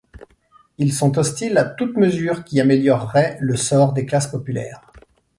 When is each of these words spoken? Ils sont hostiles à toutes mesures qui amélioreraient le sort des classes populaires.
Ils 0.79 0.93
sont 0.93 1.19
hostiles 1.19 1.59
à 1.59 1.63
toutes 1.63 1.95
mesures 1.95 2.43
qui 2.43 2.59
amélioreraient 2.59 3.37
le 3.39 3.55
sort 3.55 3.93
des 3.93 4.07
classes 4.07 4.25
populaires. 4.31 4.81